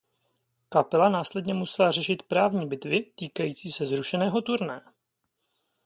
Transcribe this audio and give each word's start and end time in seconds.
Kapela 0.69 1.09
následně 1.09 1.53
musela 1.53 1.91
řešit 1.91 2.23
právní 2.23 2.67
bitvy 2.67 3.03
týkající 3.15 3.71
se 3.71 3.85
zrušeného 3.85 4.41
turné. 4.41 4.81